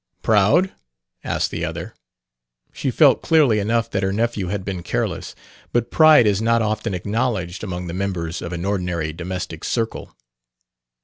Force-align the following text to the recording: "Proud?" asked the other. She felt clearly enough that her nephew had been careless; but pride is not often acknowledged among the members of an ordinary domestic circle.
"Proud?" 0.23 0.71
asked 1.23 1.51
the 1.51 1.63
other. 1.63 1.93
She 2.73 2.89
felt 2.89 3.21
clearly 3.21 3.59
enough 3.59 3.87
that 3.91 4.01
her 4.01 4.11
nephew 4.11 4.47
had 4.47 4.65
been 4.65 4.81
careless; 4.81 5.35
but 5.71 5.91
pride 5.91 6.25
is 6.25 6.41
not 6.41 6.63
often 6.63 6.95
acknowledged 6.95 7.63
among 7.63 7.85
the 7.85 7.93
members 7.93 8.41
of 8.41 8.51
an 8.51 8.65
ordinary 8.65 9.13
domestic 9.13 9.63
circle. 9.63 10.15